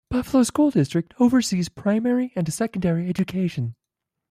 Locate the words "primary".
1.69-2.33